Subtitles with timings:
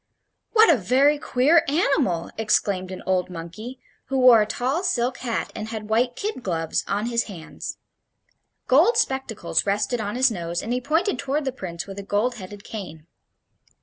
[0.53, 5.51] "What a very queer animal!" exclaimed an old monkey, who wore a tall silk hat
[5.55, 7.77] and had white kid gloves on his hands.
[8.65, 12.37] Gold spectacles rested on his nose, and he pointed toward the Prince with a gold
[12.37, 13.05] headed cane.